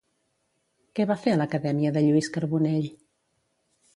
[0.99, 2.91] Què va fer a l'Acadèmia de Lluís Carbonell?